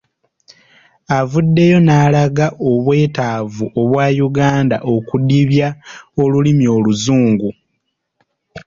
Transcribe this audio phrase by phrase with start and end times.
[1.17, 5.67] Avuddeyo n’alaga obwetaavu obwa Uganda okudibya
[6.21, 7.49] olulimi Oluzungu.